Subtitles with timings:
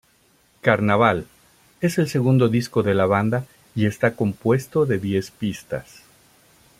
[0.61, 1.27] Carnaval
[1.79, 6.01] es el segundo disco de la banda y está compuesto de diez pistas.